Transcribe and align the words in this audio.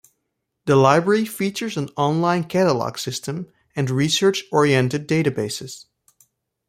The 0.65 0.75
Library 0.75 1.25
features 1.25 1.77
an 1.77 1.89
online 1.95 2.45
catalog 2.45 2.97
system 2.97 3.53
and 3.75 3.91
research-oriented 3.91 5.07
databases. 5.07 5.85